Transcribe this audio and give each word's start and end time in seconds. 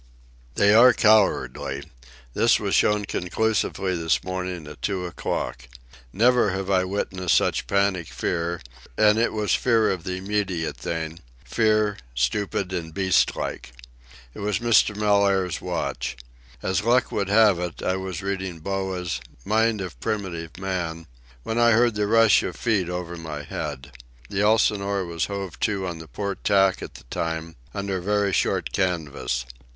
They 0.55 0.73
are 0.73 0.93
cowardly. 0.93 1.83
This 2.33 2.59
was 2.59 2.73
shown 2.73 3.05
conclusively 3.05 3.95
this 3.95 4.23
morning 4.23 4.65
at 4.67 4.81
two 4.81 5.05
o'clock. 5.05 5.67
Never 6.11 6.49
have 6.53 6.71
I 6.71 6.85
witnessed 6.85 7.37
such 7.37 7.67
panic 7.67 8.07
fear, 8.07 8.61
and 8.97 9.19
it 9.19 9.31
was 9.31 9.53
fear 9.53 9.91
of 9.91 10.03
the 10.03 10.15
immediate 10.15 10.77
thing—fear, 10.77 11.97
stupid 12.15 12.73
and 12.73 12.95
beast 12.95 13.35
like. 13.35 13.73
It 14.33 14.39
was 14.39 14.57
Mr. 14.57 14.95
Mellaire's 14.95 15.61
watch. 15.61 16.17
As 16.63 16.83
luck 16.83 17.11
would 17.11 17.29
have 17.29 17.59
it, 17.59 17.83
I 17.83 17.95
was 17.95 18.23
reading 18.23 18.57
Boas's 18.57 19.21
Mind 19.45 19.81
of 19.81 19.99
Primitive 19.99 20.57
Man 20.57 21.05
when 21.43 21.59
I 21.59 21.73
heard 21.73 21.93
the 21.93 22.07
rush 22.07 22.41
of 22.41 22.55
feet 22.55 22.89
over 22.89 23.17
my 23.17 23.43
head. 23.43 23.91
The 24.31 24.41
Elsinore 24.41 25.05
was 25.05 25.25
hove 25.25 25.59
to 25.59 25.85
on 25.85 25.99
the 25.99 26.07
port 26.07 26.43
tack 26.43 26.81
at 26.81 26.95
the 26.95 27.03
time, 27.11 27.55
under 27.75 28.01
very 28.01 28.33
short 28.33 28.71
canvas. 28.71 29.45